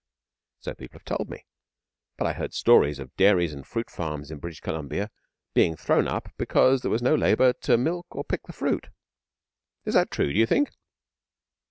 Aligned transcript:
'So 0.61 0.73
people 0.73 0.95
have 0.97 1.05
told 1.05 1.29
me. 1.29 1.45
But 2.17 2.25
I 2.25 2.33
heard 2.33 2.55
stories 2.55 2.97
of 2.97 3.15
dairies 3.17 3.53
and 3.53 3.67
fruit 3.67 3.87
farms 3.87 4.31
in 4.31 4.39
British 4.39 4.59
Columbia 4.59 5.11
being 5.53 5.75
thrown 5.77 6.07
up 6.07 6.31
because 6.39 6.81
there 6.81 6.89
was 6.89 7.03
no 7.03 7.13
labour 7.13 7.53
to 7.61 7.77
milk 7.77 8.07
or 8.09 8.23
pick 8.23 8.41
the 8.47 8.51
fruit. 8.53 8.87
Is 9.85 9.93
that 9.93 10.09
true, 10.09 10.33
d'you 10.33 10.47
think?' 10.47 10.71